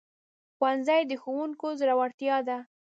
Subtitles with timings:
[0.57, 2.57] ښوونځی د ښوونکو زړورتیا ده